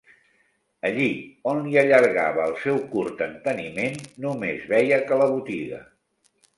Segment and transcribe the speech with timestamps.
[0.87, 1.09] Allí
[1.51, 5.87] on li allargava el seu curt enteniment nomes veia que la botiga